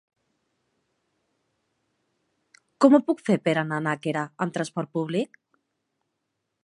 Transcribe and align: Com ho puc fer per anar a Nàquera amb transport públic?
Com 2.85 2.95
ho 2.95 3.01
puc 3.09 3.21
fer 3.29 3.37
per 3.49 3.53
anar 3.63 3.79
a 3.83 3.87
Nàquera 3.89 4.27
amb 4.47 4.57
transport 4.59 4.95
públic? 5.01 5.39